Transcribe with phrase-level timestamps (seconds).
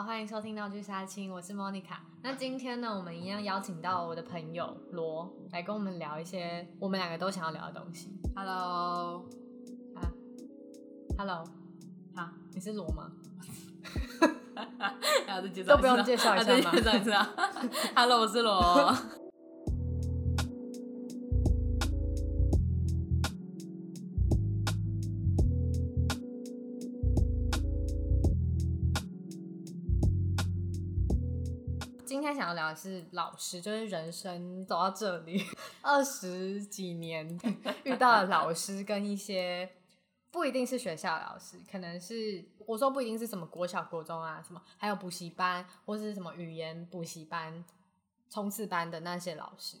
[0.00, 1.98] 好，欢迎收听闹剧杀青，我是 Monica。
[2.22, 8.08] 那今天呢，我们一样邀请到我的朋友罗来跟我们聊一些我们两个都想要聊的东西。
[8.34, 9.28] Hello，
[9.94, 10.00] 啊
[11.18, 11.44] ，Hello，
[12.14, 13.12] 啊，你是罗吗？
[15.68, 16.70] 都不用介绍一下吗？
[16.72, 17.28] 介绍一下。
[17.94, 18.96] Hello，我是罗。
[32.30, 35.44] 天想要聊的是老师，就是人生走到这里
[35.82, 37.38] 二十几年
[37.84, 39.68] 遇到的老师，跟一些
[40.30, 47.64] 不一定是学校的老师，可能是我说不一定是什么国小、国中啊，什么还有补习班或是什么语言补习班、
[48.28, 49.76] 冲刺班的那些老师。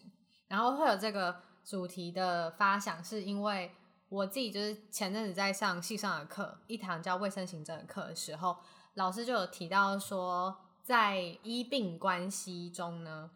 [0.48, 3.70] 然后会有这个主题的发想，是因为
[4.08, 8.56] 我自己就是前阵子在上系上的课，一堂叫卫生行政的课的时候，
[8.94, 10.56] 老师就有提到说。
[10.82, 13.30] 在医病关系中呢，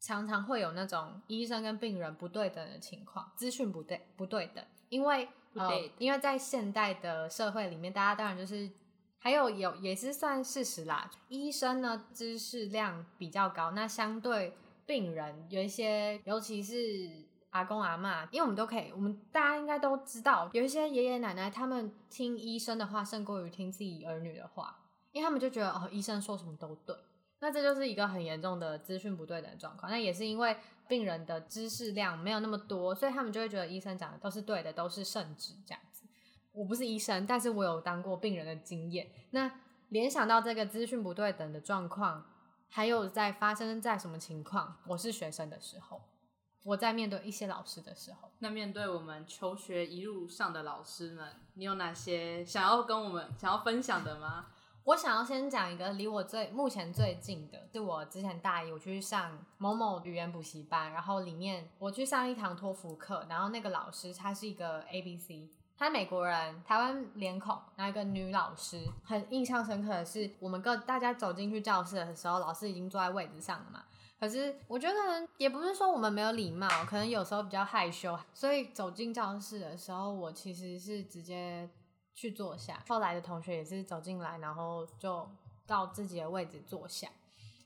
[0.00, 8.70] 常常会有那种医生跟病人不对等的情况，资讯不对不对等，因为呃，因为在现代的社会里面，大家当然就是
[9.18, 14.52] 还有有也是算事实啦，医生呢知识量比较高，那相对
[14.84, 17.10] 病人有一些，尤其是
[17.50, 24.76] 阿公阿妈，因为我们都可以，我们大家应该都知道，有一些爷爷奶奶他们听医生的话胜过于听自己儿女的话。
[25.16, 26.94] 因为他们就觉得哦，医生说什么都对，
[27.38, 29.90] 那这就是一个很严重的资讯不对等状况。
[29.90, 30.54] 那也是因为
[30.86, 36.02] 病人的知识量没有那么多，所以他们就会觉得医生讲的都是对的，都是圣旨这样子。
[36.52, 39.10] 我不是医生，但是我有当过病人的经验。
[39.30, 39.50] 那
[39.88, 42.26] 联想到这个资讯不对等的状况，
[42.68, 44.76] 还有在发生在什么情况？
[44.88, 46.02] 我是学生的时候，
[46.62, 54.48] 我在面对一些老师的时候，那面对我们求学一路上的老师们，你有哪些想要跟我们想要分享的吗？
[54.86, 73.82] 我想要先讲一个离我最目前最近的，是我之前大一我去上某某语言补习班，然后里面我去上一堂托福课，然后那个老师她是一个 ABC，她美国人，台湾脸孔，然后一个女老师，很印象深刻的是，我们各大家走进去教室的时候，老师已经坐在位置上了嘛，
[74.20, 74.94] 可是我觉得
[75.36, 81.68] 也不是说我们没有礼貌，可能有时候比较害羞，所以走进教室的时候，我其实是直接。
[82.16, 85.28] 去坐下，后来的同学也是走进来，然后就
[85.66, 87.06] 到自己的位置坐下。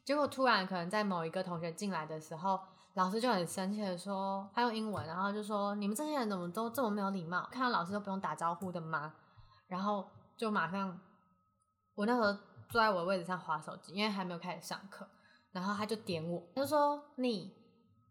[0.05, 2.59] 结果突然可能在某一个同学进来的时候，
[2.95, 7.49] 老师就很生气的说，他用英文，然后就说：“你们这些人怎么都这么没有礼貌？
[7.53, 9.15] 看到老师都不用打招呼的吗？”
[9.69, 11.01] 然后就马上，
[11.95, 12.33] 我那时候
[12.69, 15.09] 坐在我的位置上划手机，因为还没有开始上课，
[15.53, 17.55] 然后他就点我，他就说：“你。”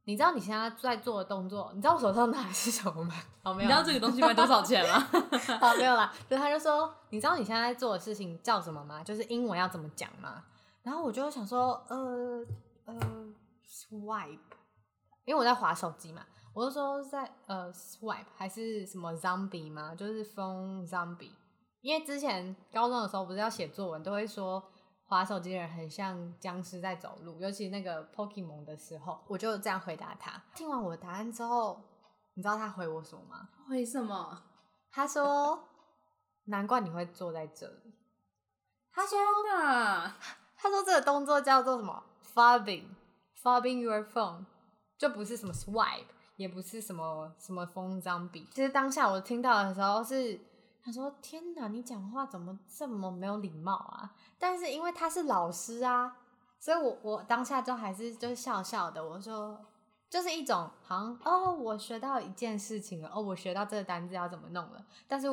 [0.10, 3.14] 你知道你现在在做的动作，你知道我手上拿的是什么吗？
[3.44, 3.70] 哦，没有。
[3.70, 5.08] 你知道这个东西卖多少钱吗？
[5.62, 6.12] 好，没有啦。
[6.28, 9.04] 就他就说，你知道你现在在做的事情叫什么吗？
[9.04, 10.44] 就是英文要怎么讲吗？
[10.82, 12.44] 然后我就想说，呃
[12.86, 12.96] 呃
[13.64, 14.40] ，swipe，
[15.26, 19.94] 因为我在划手机嘛，我就说在呃 swipe 还是什么 zombie 吗？
[19.94, 21.34] 就是 phone zombie。
[21.82, 24.64] 因为之前高中的时候不是要写作文，都会说。
[25.10, 30.40] 滑手机的人很像僵尸在走路，尤其那个 Pokemon 的时候，我就这样回答他。
[30.54, 31.82] 听完我的答案之后，
[32.36, 33.50] 你知道他回我什么吗？
[33.70, 34.44] 为什么？
[34.92, 35.68] 他说
[36.46, 37.96] ：“难怪你会坐在这里。”
[38.94, 39.18] 他说
[40.56, 44.46] ：“他说这个动作叫做什么？Fobbing，Fobbing your phone，
[44.96, 46.06] 就不是什么 swipe，
[46.36, 48.48] 也不是什么什么 phone zombie。
[48.52, 50.40] 其实当下我听到的时候是。
[50.90, 56.18] 他说：“天哪，你讲话怎么这么没有礼貌啊？”但是因为他是老师啊，
[56.60, 59.08] 所以我我当下就还是就是笑笑的。
[59.08, 59.64] 我说，
[60.10, 64.84] 就是一种好像哦，我学到一件事情了，哦，我学到这个单字要怎么弄了。
[65.08, 65.28] 但是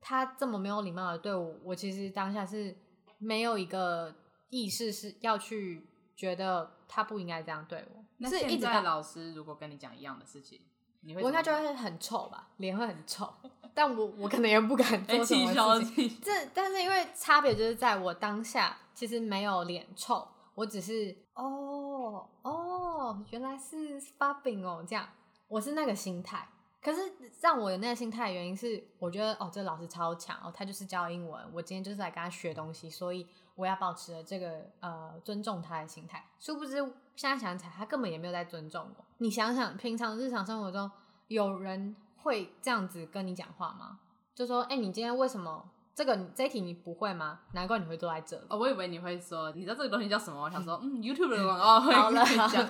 [0.00, 2.74] 他这么没有礼貌的对我，我其实当下是
[3.18, 4.14] 没有一个
[4.48, 5.86] 意识是要去
[6.16, 8.02] 觉得他不应该这样对我。
[8.16, 10.62] 那是一直在老师如果跟你讲一样的事情，
[11.02, 13.30] 你会我应该就会很臭吧，脸会很臭。
[13.76, 16.18] 但我我可能也不敢做什么事情。
[16.22, 25.06] 这但是因为差别就是在我当下其实没有脸臭，我只是哦哦，原来是发饼哦这样，
[25.46, 26.48] 我是那个心态。
[26.80, 27.12] 可是
[27.42, 36.24] 让我有那个心态的原因是，我觉得哦这个老师超强哦，他就是教英文，我今天就是来跟他学东西，所以我要保持了这个呃尊重他的心态。
[36.40, 36.76] 殊不知
[37.14, 39.04] 现在想起来，他根本也没有在尊重我。
[39.18, 40.90] 你想想，平常日常生活中
[41.28, 41.94] 有人。
[42.26, 44.00] 会这样子跟你讲话吗？
[44.34, 45.64] 就说，哎、欸，你今天为什么
[45.94, 47.40] 这个这一题你不会吗？
[47.52, 48.44] 难怪你会坐在这里。
[48.50, 50.42] 哦，我以为你会说，你知道这个东西叫什么？
[50.42, 52.10] 我想说，嗯，YouTube 的广告 会好。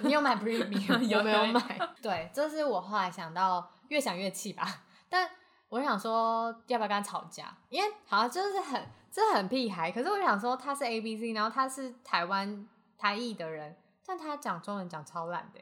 [0.02, 1.80] 你有买 Premium 有没有买？
[2.00, 4.84] 对，这是我后来想到，越想越气吧。
[5.08, 5.28] 但
[5.70, 7.56] 我想说，要不要跟他吵架？
[7.68, 9.90] 因为好像就是很这很屁孩。
[9.90, 13.76] 可是我想说，他是 A B C，然后他是台湾台裔的人，
[14.06, 15.60] 但他讲中文讲超烂的。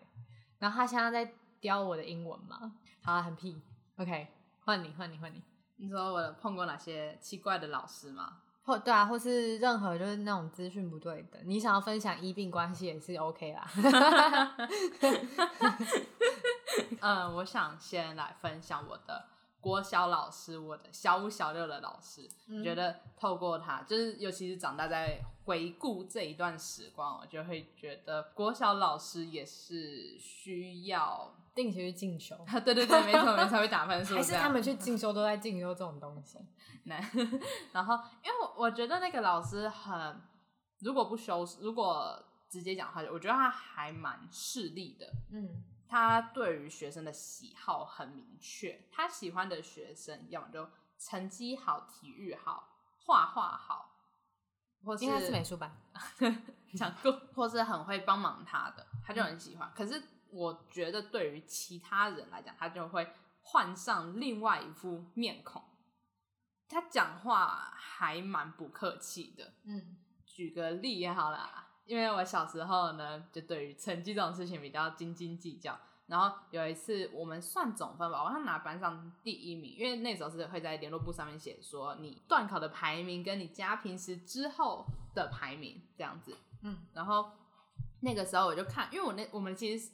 [0.59, 2.73] 然后他现在在雕我的英文嘛？
[3.03, 3.63] 好啊，很屁。
[3.97, 4.27] OK，
[4.65, 5.41] 换你，换你，换你。
[5.77, 8.39] 你说我碰过哪些奇怪的老师吗？
[8.65, 13.71] 或对啊，或是任何就是那种资讯不对的，你想要分享医病关系也是 OK 啦。
[17.01, 19.27] 嗯， 我想先来分享我的
[19.61, 31.35] 国小老师，我的小五、小六的老师，嗯、觉得透过他，就是尤其是长大在回顾这一段时光，我就会觉得国小老师也是需要。
[31.55, 34.15] 定期去进修， 对对对，没错没错，会打分数。
[34.17, 36.39] 还是他们去进修都在进修这种东西？
[36.85, 37.01] 难。
[37.73, 40.21] 然后，因为我觉得那个老师很，
[40.81, 42.21] 如果不修，如果
[42.51, 45.07] 直接讲的话，我觉得他还蛮势利的。
[45.31, 50.69] 嗯，他对于学生的喜好很明确，他喜欢的学生要么就
[50.99, 52.69] 成绩好、体育好、
[53.07, 53.91] 画画好，
[54.85, 55.73] 或是应该是美术班，
[56.77, 59.69] 讲过，或是很会帮忙他的，他就很喜欢。
[59.69, 60.03] 嗯、可是。
[60.35, 63.07] 我觉得对于其他人来讲，他就会
[63.41, 65.63] 换上另外一副面孔。
[66.69, 69.53] 他讲话还蛮不客气的。
[69.63, 69.97] 嗯，
[70.27, 75.79] 举个例好啦，因为我小时候呢，就对于成绩这种事情比较斤斤计较。
[76.07, 84.85] 然后有一次我们算总分吧，我好像拿班上第一名，因为那时候是会在联络簿上面写说你段考的排名跟你加平时之后
[85.15, 86.37] 的排名这样子。
[86.63, 87.31] 嗯，然后
[88.01, 89.93] 那个时候我就看，因为我那我们其实。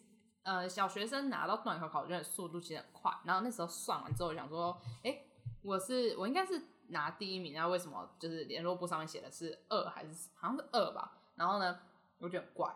[0.51, 5.25] 呃，小学生拿到段考考卷的速度其实很快，然后那时候算完之后，我想说，哎、欸，
[5.63, 11.13] 我是我应该是拿第一名，然后为什么就是联络簿上面写的是二还是好像是二吧？
[11.37, 11.79] 然后呢，
[12.19, 12.75] 我觉得很怪，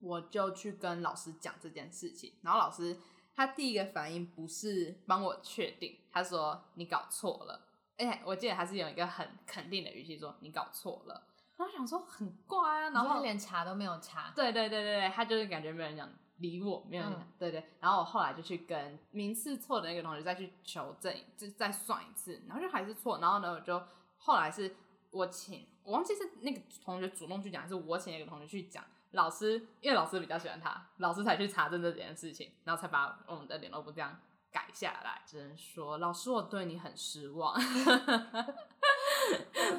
[0.00, 2.98] 我就去跟老师讲这件事情，然后老师
[3.32, 7.68] 他第一个反应不是帮我确定，他说你搞错了，
[7.98, 16.10] 哎、欸，我记得还是有一个很肯定的语气说你搞错了，然后想说很怪啊，然后连查都没有查，对对对对对，他就是感觉没有人讲。
[16.38, 17.04] 理我没有
[17.36, 23.82] 对对，然后我后来就去跟名次错的那个同学再去求证，就再算一次，然后就还是错，然后呢，我就
[24.18, 24.76] 后来是
[25.10, 34.16] 我请，我忘记是那个同学主动去讲，还是我请那个同学去讲，老师因为老师比较喜欢他，老师才去查证这件事情，然后才把我们的联络簿这样
[34.52, 35.22] 改下来。
[35.26, 37.54] 只能说，老师我对你很失望。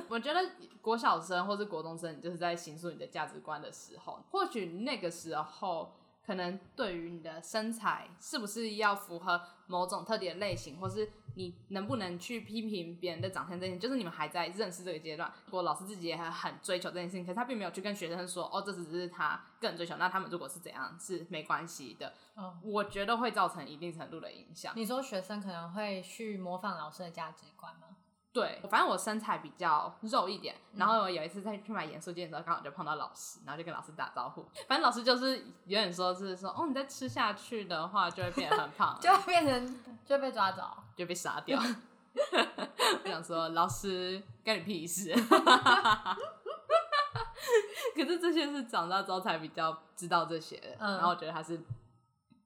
[0.09, 0.41] 我觉得
[0.81, 5.95] 国小生或是国中生，你就是在形塑你的价值观的时候，或许那个时候。
[6.29, 15.33] 可能对于你的身材是不是要符合某种特定的类型，或是你能不能去批评别人的长相这些，就是你们还在认识这个阶段。
[15.47, 22.13] 如果老师自己也很很追求这件事情，可是他并没有去跟学生说，哦，这只是他个人追求，那他们如果是怎样是没关系的。
[22.35, 24.71] 哦，我觉得会造成一定程度的影响。
[24.75, 27.88] 你说学生可能会去模仿老师的价值观吗？
[28.31, 34.45] 对，反正我身材比较肉一点，然后我有一次在去买盐酥鸡的时候，刚好就碰到老师，然后就跟老师打招呼。
[34.67, 40.63] 反正老师就是有点说，是说哦，你再吃下去的话，就会变得很胖， 就会变成就会被抓走，
[40.95, 41.59] 就被杀掉。
[43.03, 45.13] 我想说，老师干你屁事。
[47.95, 51.59] 可是这些是长大之后才比较知道这些，嗯、然后我觉得他是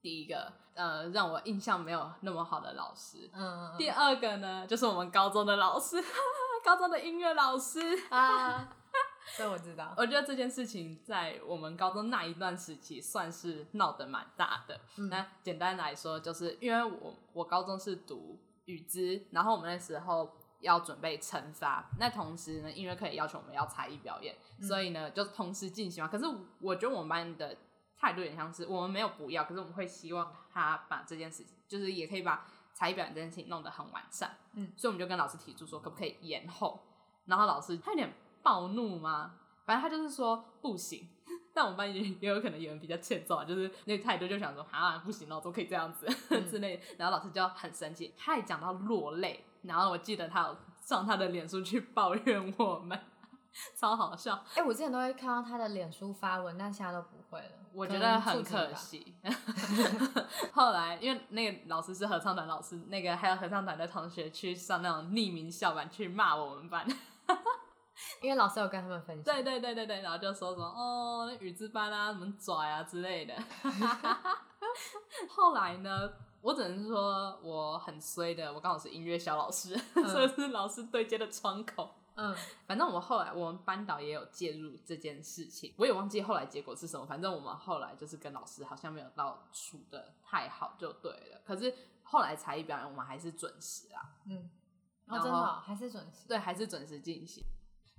[0.04, 0.52] 第一个。
[0.74, 3.30] 呃，让我印象没有那么好的老师。
[3.32, 6.02] 嗯，第二个呢，就是我们高中的老师，
[6.64, 7.80] 高中的音乐老师
[8.10, 8.76] 啊。
[9.36, 9.94] 这我知道。
[9.96, 14.80] 我觉得这件事情在我们高中那一段时期算是闹得蛮大的。
[14.96, 26.10] 嗯，那简单来说，就是因为我我高中是读语资，然后我们那时候要准备惩罚，那同时呢，音乐课也要求我们要才艺表演，嗯，所以呢，就同时进行嘛。
[26.10, 26.24] 可是
[26.58, 27.56] 我觉得我们班的。
[28.04, 34.36] 态度有点像是我们没有不要，可是我们会希望他把这件事情，就是也可以把才艺表演这件事情弄得很完善。
[34.52, 36.80] 嗯，所以我们就跟老师提出说，可不可以延后？
[37.24, 39.36] 然后老师他有点暴怒吗？
[39.64, 41.08] 反正他就是说不行。
[41.54, 46.82] 但我们班也也有可能有人比较欠揍，就是那态度就想说啊不行了，怎么可以这样子、嗯、 之类的。
[46.98, 49.44] 然后老师就很生气，他也讲到落泪。
[49.62, 53.00] 然后我记得他有上他的脸书去抱怨我们，
[53.74, 54.34] 超好笑。
[54.50, 57.63] 哎、欸，我之前都会看到他的脸书发文，但现在都不会了。
[57.74, 59.16] 我觉得很可惜。
[60.54, 66.86] 后来，因为那个老师是合唱团老师，那个还有合唱团的同学去上那种匿名校版去骂我们班，
[68.22, 69.24] 因为老师有跟他们分享。
[69.24, 73.34] 对对对对对，然后就说什么哦，那语字班啊，什么拽啊之类的。
[75.28, 81.94] 后来呢，我只能说我很衰的，我刚好是音乐小老师，嗯、 所以是老师对接的窗口。
[82.16, 82.34] 嗯，
[82.66, 87.04] 反正我们后来我们班导也有介入这件事情，我也忘记后来结果是什么。
[87.04, 91.40] 反正我们后来就是跟老师好像没有到处的太好就对了。
[91.44, 94.48] 可是后来才艺表演我们还是准时啊，嗯，
[95.08, 97.44] 哦，真的还是准时，对，还是准时进行。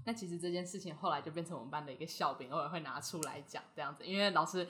[0.05, 4.67] 那其实这件事情后来就变成我们班的一个笑柄，偶尔会拿出来讲这样子，因为老师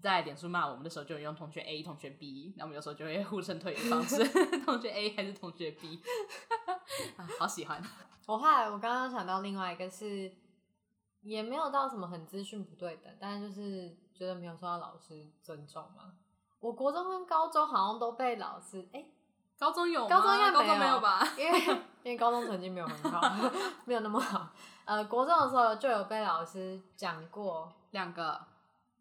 [0.00, 4.24] 在脸书骂我们的时候，就用同学 A、同学 B，那我们有时候就会互称退的方式，
[4.64, 6.00] 同学 A 还是同学 B，
[7.16, 7.80] 啊，好喜欢。
[8.28, 10.30] 我后来我刚刚想到另外一个是，
[11.22, 16.12] 也没有到什么很资讯不对等，但是就是觉得没有受到老师尊重嘛。
[16.60, 19.00] 我国中跟高中好像都被老师哎。
[19.00, 19.14] 欸
[19.58, 20.08] 高中有吗？
[20.08, 21.20] 高中应该高中没有吧？
[21.36, 21.58] 因为
[22.04, 23.20] 因为高中成绩没有很好，
[23.86, 24.50] 没有那么好。
[24.84, 28.40] 呃，国中的时候就有被老师讲过两个，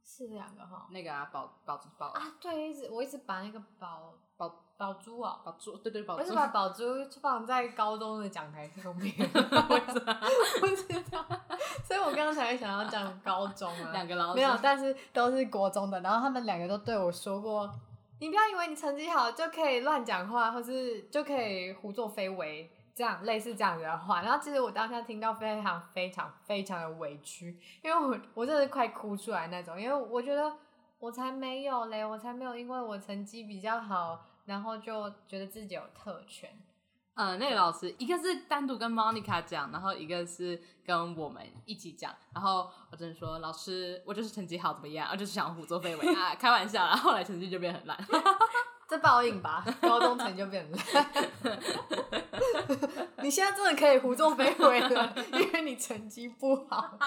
[0.03, 0.87] 是两个哈。
[0.89, 6.83] 那个啊，宝宝宝啊，对，一直我一直把那个宝宝宝珠啊，宝珠，对对宝珠，为什么把宝珠
[7.21, 9.11] 放在高中的讲台上面？
[9.27, 11.25] 不知道。
[11.83, 17.69] 所以我刚才想要讲高中啊， 两个老师没有，但是都是国中的，然后他们两个都对我说过。
[18.19, 24.21] 你不要以为你成绩好就可以乱讲话，或是就可以胡作非为，这样类似这样子的话。
[24.21, 30.51] 然后其实我当下听到非常非常非常的委屈，因为我我真的快哭出来那种，因为我觉得
[30.99, 36.49] 我才没有嘞，我才没有因为我成绩比较好，然后就觉得自己有特权。
[37.13, 42.13] 嗯，那个老师一个是单独跟 Monica 讲，然后一个是跟我们一起讲。
[42.33, 45.07] 然后我只能说，老师，我就是成绩好怎么样？
[45.11, 46.85] 我就是想胡作非为 啊，开玩笑。
[46.85, 47.97] 然后后来成绩就变很烂，
[48.87, 49.65] 这报应吧？
[49.81, 51.59] 高中成绩就变很烂。
[53.23, 56.99] 你现在真的可以胡作非为了，因为你成绩不好。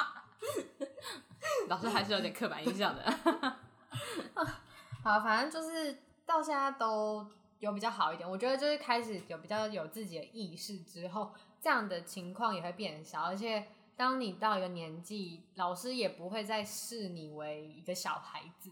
[1.68, 3.56] 老师还是有点刻板印象的。
[5.02, 7.26] 好，反正就是到现在都。
[7.60, 13.24] 有比较好一点，我觉得就是开始有比较有自己的意识之后，这样的情况也会变少。
[13.24, 18.70] 而且当你到一个年纪，老师也不会再视你为一个小孩子。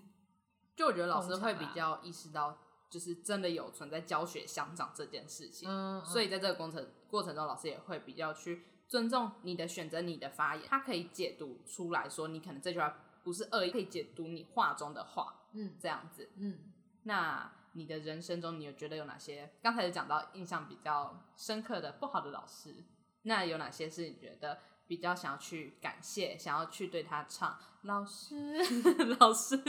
[0.75, 2.57] 就我觉得老师会比较意识到，
[2.89, 5.69] 就是真的有存在教学相长这件事情。
[5.69, 15.35] 嗯，所以在这个过程过程中，老师也会比较去尊重你的选择，你的发言，他可以解读出来说，你可能这句话不是恶意，可以解读你话中的话。
[15.53, 16.31] 嗯，这样子。
[16.37, 16.59] 嗯，
[17.03, 17.53] 那。
[17.73, 19.53] 你的人生中，你有觉得有哪些？
[19.63, 22.75] 刚才有讲到印象比较深刻的不好的老师，
[23.23, 24.59] 那有哪些是你觉得
[24.89, 28.59] 比较想要去感谢，想要去对他唱老师，
[29.21, 29.63] 老师，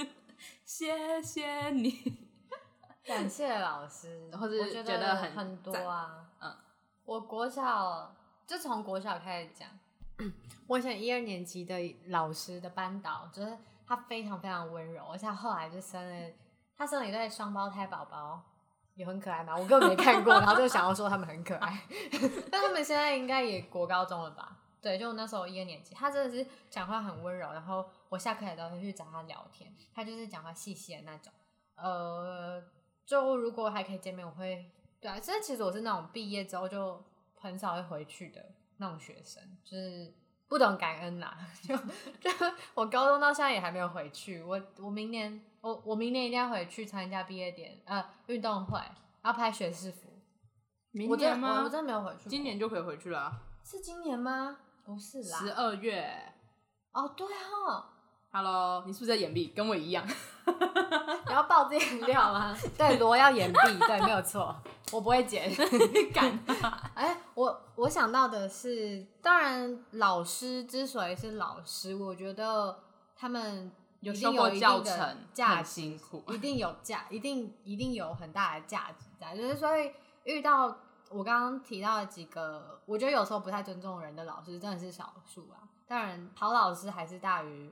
[0.63, 2.27] 谢谢你，
[3.03, 6.31] 感谢老师，或者觉得很很多啊。
[6.39, 6.57] 嗯，
[7.05, 8.15] 我国小
[8.47, 9.69] 就从国小开始讲，
[10.67, 16.29] 我以前一二年级的老师的班导，就是他非常非常温柔，而且后来就生了。
[16.77, 18.41] 他生了一对双胞胎宝宝，
[18.95, 19.53] 也很可爱嘛。
[19.57, 21.81] 我根本没看过，然后就想要说他们很可爱。
[22.49, 24.57] 但他们现在应该也国高中了吧？
[24.81, 29.69] 对，就那时候一二年级，他真的是讲话很温柔，然后我下课也都会去找他聊天。
[29.93, 31.33] 他就是讲话细细的那种。
[31.75, 32.63] 呃，
[33.05, 34.71] 就如果还可以见面，我会
[35.01, 35.19] 对啊。
[35.19, 37.03] 其实其实我是那种毕业之后就
[37.35, 38.45] 很少会回去的
[38.79, 40.13] 那种学生，就是
[40.47, 41.33] 不懂感恩呐。
[41.61, 42.29] 就就
[42.73, 44.41] 我高中到现在也还没有回去。
[44.41, 45.41] 我我明年。
[45.61, 48.79] 我我明年一定要回去参加毕业典呃运动会，
[49.25, 50.07] 要拍学士服。
[50.91, 51.63] 明年吗？
[51.65, 52.29] 我，真的没有回去。
[52.29, 53.41] 今年就可以回去了。
[53.61, 54.57] 是今年吗？
[54.85, 55.37] 不是啦。
[55.37, 56.33] 十二月。
[56.93, 57.98] 哦，对哈。
[58.31, 59.47] Hello，你是不是在延毕？
[59.55, 60.05] 跟我一样。
[60.45, 62.55] 你要爆这些料吗？
[62.77, 64.55] 对，罗要延毕，对，没有错。
[64.93, 65.51] 我不会剪。
[66.13, 66.39] 敢？
[66.93, 72.79] 哎，我我想到的是，当然老师之所以是老师，我觉得
[73.15, 73.71] 他们。
[74.01, 75.81] 有受过教程，价值，
[76.29, 79.35] 一定有价，一定一定有很大的价值在。
[79.35, 79.91] 就是所以
[80.23, 80.73] 遇到
[81.09, 85.67] 我刚刚提到的几个，我觉得有时候不太尊重人的老师，真的是少数啊。
[85.85, 87.69] 当然，好老师还是大于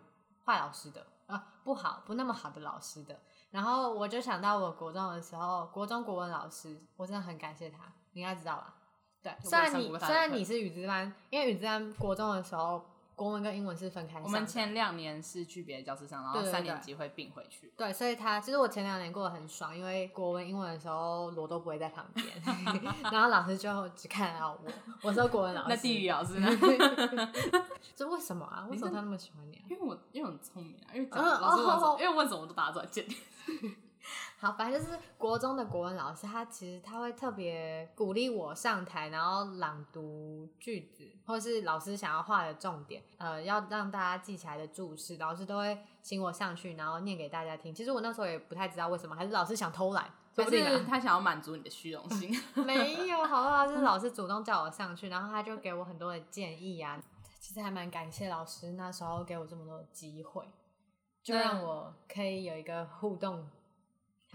[0.48, 3.20] 坏老师的啊，不好不那么好的老师的。
[3.52, 7.80] 然后我就想到我国中的时候，国中国文老师，我真的很感谢他，
[8.14, 8.74] 你应该知道吧？
[9.22, 12.84] 对，虽然你虽然你是语资班，因为语资班国中的时候。
[13.18, 14.28] 国文跟英文是分开上的。
[14.28, 17.62] 我们前两年是去别的教室上，然后三年级会并回去。
[17.62, 22.28] 对，对，对，对，所以他其实我前两年过得很爽，因为国文、英文的时候罗都不会在旁边，
[23.12, 24.72] 然后老师就只看到我。
[25.02, 26.48] 我说国文老师，那地理老师呢？
[27.96, 28.68] 这为什么啊？
[28.70, 29.64] 为什么他那么喜欢你啊？
[29.68, 33.04] 因为我因为很聪明啊，因为讲老师问什么，因为问什么我都答出来，见。
[34.40, 47.74] 好，反正就是国中的国文老师，他其实他会特别鼓励我上台，然后朗读句子，或是老师想要画的重点，呃，要让大家记起来的注释，老师都会请我上去，然后念给大家听。
[47.74, 52.32] 其实我那时候也不太知道为什么，还是老师想偷懒，说不定他想要满足你的虚荣心。
[52.64, 53.68] 没有，好不好？
[53.68, 57.02] 是老师主动叫我上去，然后他就给我很多的建议啊。
[57.40, 60.44] 其实还蛮感谢老师那时候给我这么多的机会，
[61.24, 63.50] 就让我可以有一个互动。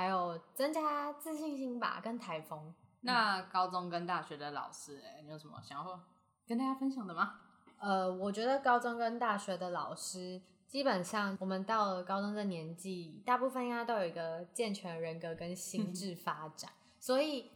[0.03, 2.75] 还有增加自信心吧，跟台风。
[3.03, 6.01] 那高中跟大学的老师，哎，你有什么想要
[6.45, 7.35] 跟大家分享的吗？
[7.79, 17.53] 呃，我觉得高中跟大学的老师，基本上我们到了高中这年纪，大部分应该都有一个健全人格跟心智 发展，所以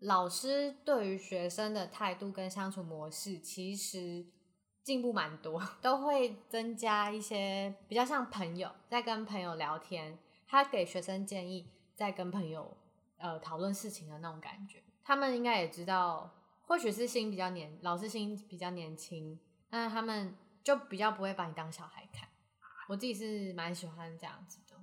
[0.00, 4.26] 老师对于学生的态度跟相处模式，其实
[4.82, 12.76] 进步蛮多， 都会增加一些比较像朋友在跟朋友聊天，他给学生建议，在跟朋友
[13.18, 14.82] 呃讨论事情的那种感觉。
[15.02, 16.30] 他们应该也知道，
[16.66, 19.38] 或许是心比较年，老师心比较年轻，
[19.70, 22.28] 那他们就比较不会把你当小孩看。
[22.88, 24.76] 我自己是蛮喜欢这样子的。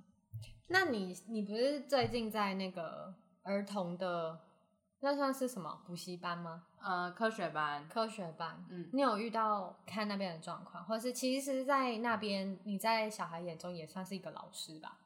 [0.67, 3.13] 那你你不是最近在那个
[3.43, 4.39] 儿童的
[5.01, 6.63] 那算是什么补习班吗？
[6.79, 7.87] 呃，科学班。
[7.89, 8.63] 科学班。
[8.69, 14.99] 嗯，你有遇到看那边的状况，或是其实，在那边你在小孩眼中也算是一个老师吧？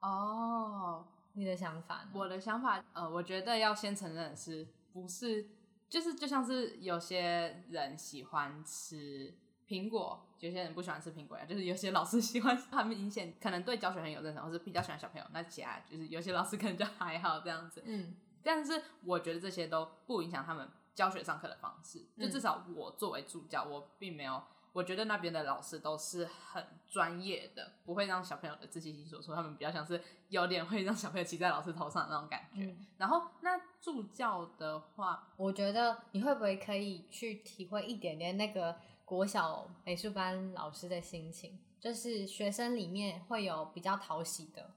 [0.00, 1.06] 哦。
[1.36, 2.10] 你的想法呢？
[2.14, 5.46] 我的想法，呃，我觉得要先承认是，不是，
[5.88, 9.34] 就是就像是有些人喜欢吃
[9.68, 17.82] 苹果，有些人不喜欢吃苹果呀，就是有些老师 喜欢，他们明显可能对教学很有认同，或是比较喜欢小朋友，那其他就是有些老师 可能就还好这样子。
[17.84, 24.42] 嗯，但是我觉得这些都不影响他们教学上课的方式，就至少我作为助教，我并没有。
[24.76, 32.62] 我觉得那边的老师都是很专业的，不会让小朋友的自信心所说，他们比较像是有点会让小朋友骑在老师头上的那种感觉。
[32.66, 41.58] 嗯、然后那助教的话，我觉得你会不会可以去体会一点点那个国小美术班老师的心情？
[41.80, 44.72] 就是学生里面会有比较讨喜的，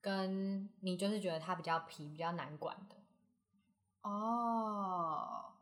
[0.00, 2.96] 跟你就是觉得他比较皮、比较难管的。
[4.02, 5.52] 哦。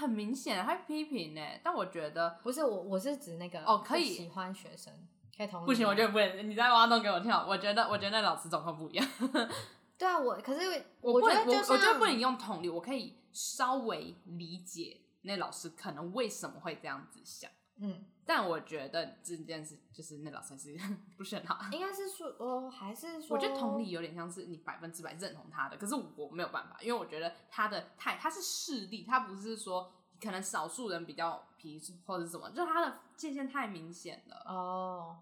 [0.00, 1.40] 很明显，他批评呢。
[1.62, 4.92] 但我觉得不是我，我是指那个哦，可以喜欢学生，
[5.36, 5.66] 可以同意。
[5.66, 6.48] 不行，我觉得不能。
[6.48, 7.46] 你在挖洞给我跳。
[7.48, 9.06] 我觉得，我觉得那老师状况不一样。
[9.98, 17.50] 对啊，我可是我，我觉得我，我觉得不能用同理，我可以稍微理解那老师可能为什么会这样子想。
[17.80, 20.76] 嗯，但我觉得这件事就是那老师是
[21.16, 21.58] 不是很好。
[21.72, 29.90] 应该是说，我还是说，我觉得同理有点像是你百分之百认同他的，可是我没有办法，因为我觉得他的太他是势利，他不是说
[30.20, 34.42] 可能少数人比较皮或者什么，就是他的界限太明显了。
[34.46, 35.18] 哦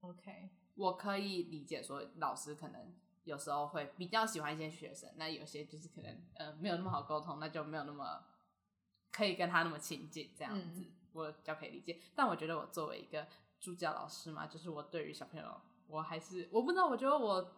[0.00, 8.22] ，OK，我可以理解说老师可能有时候会比较喜欢一些学生，那有些就是可能呃没有那么好沟通，那就没有那么
[9.10, 10.82] 可以跟他那么亲近这样子。
[10.82, 13.26] 嗯我比较可以理解，但我觉得我作为一个
[13.60, 17.50] 助教老师嘛，就是我对于小朋友，我还是我不知道，我觉得我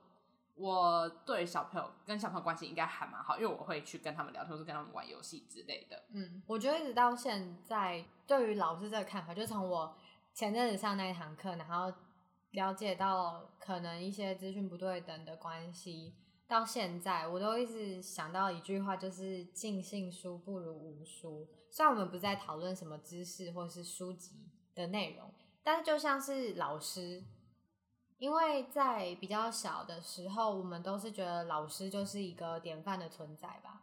[0.54, 6.04] 我对小朋友跟小朋友关系应该还蛮好，因为我会去跟他们聊天，或是跟他们玩游戏之类的。
[6.12, 9.96] 嗯，我觉得一直到现在，对于老师这个看法，就从我
[10.34, 11.92] 前阵子上那一堂课，然后
[12.50, 16.14] 了解到可能一些资讯不对等的关系，
[16.50, 21.46] 到现在我都一直想到一句话，就是尽信书不如无书。
[21.70, 25.32] 虽然我们不在讨论什么知识或是书籍的内容，
[25.62, 27.22] 但是就像是老师，
[28.18, 33.82] 因为在比较小的时候，我们都是觉得老师就是一个典范的存在吧。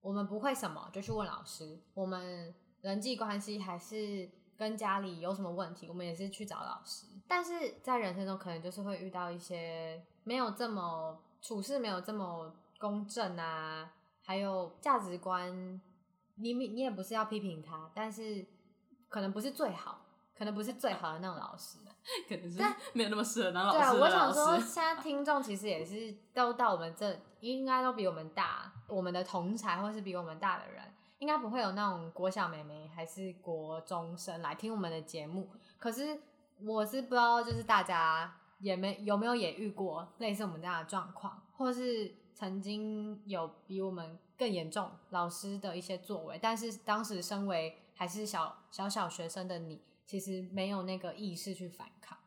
[0.00, 7.06] 我们不会什么就去问老师，我们人际关系还是跟家里有什么问题，我们也是去找老师。
[7.28, 13.90] 但是在人生中，可能就是会遇到一些没有这么处事没有这么公正啊，
[14.22, 15.80] 还有价值观。
[16.36, 18.44] 你你也不是要批评他，但是
[19.08, 20.00] 可能不是最好，
[20.34, 21.78] 可能不是最好的那种老师，
[22.26, 22.58] 可能是
[22.94, 23.78] 没有那么适合当老师。
[23.78, 30.82] 对啊，我想说，现在听众其实也是都到我们这，应该都比我们大，我们的同才或是比我们大的人，
[31.18, 35.50] 应该不会有那种国小妹妹还是国中生来听我们的节目。
[35.78, 36.18] 可是
[36.64, 44.18] 我是不知道，就是大家也没有没有也遇过类似我们这样的状况，或是曾经有比我们。
[44.34, 52.18] 更严重，老师的一些作为，但是当时身为还是小小小学生的你，其实没有那个意识去反抗。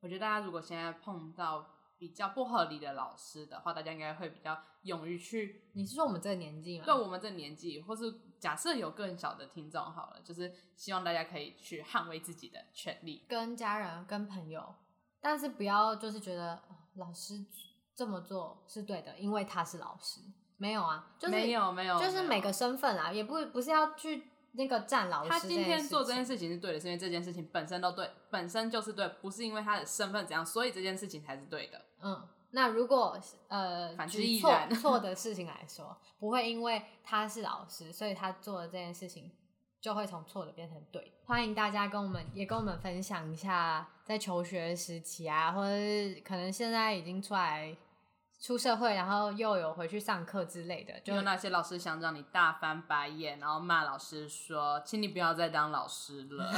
[0.00, 1.66] 我觉得大家如果现在碰到
[1.98, 5.64] 比较不合理的老师的话，大家应该会比较勇于去。
[5.74, 6.86] 你是说我们这个年纪吗？
[6.86, 14.74] 对，我们这个年纪，或是假设有更小的听众好了，就是希望大家可以去捍卫自己的权利，跟家人、跟朋友，
[15.20, 17.44] 但是不要就是觉得，哦，老师
[17.94, 20.20] 这么做是对的，因为他是老师。
[20.56, 25.30] 没有啊，就是没有没有，就是每个身份啊，也不不是要去那个站老师。
[25.30, 31.80] 他今天做这件事情是对的，是因为这件事情本身都对，本身就是对，不是因为他的身份怎样，所以这件事情才是对的。
[32.02, 39.32] 嗯，那如果呃，反之亦然，举错错的事情来说，不会因为他是老师，所以他做的这件事情
[39.80, 41.14] 就会从错的变成对。
[41.24, 47.76] 欢迎大家跟我们也跟我们分享一下，在求学时期啊，或者是可能现在已经出来。
[48.42, 56.50] 出社会，然后又有回去上课之类的，就有哪些老师想让你大翻白眼，然后骂老师说，请你不要再当老师了。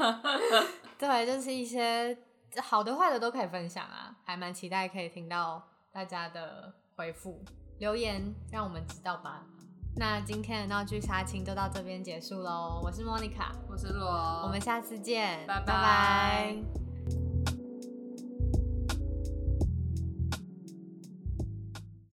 [0.96, 2.16] 对，就是一些
[2.62, 7.44] 好的坏的都可以分享啊，还蛮期待可以听到大家的回复
[7.78, 9.44] 留言，让我们知道吧。
[9.96, 14.06] 那今天的闹剧杀青就到这边结束喽，我是莫妮卡，我是罗，
[14.44, 15.66] 我们下次见，拜拜。
[15.66, 16.89] 拜拜。